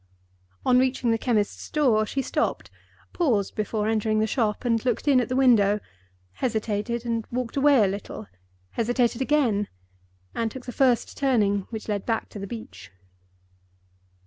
[0.65, 5.29] On reaching the chemist's door she stopped—paused before entering the shop, and looked in at
[5.29, 9.67] the window—hesitated, and walked away a little—hesitated again,
[10.33, 12.89] and took the first turning which led back to the beach.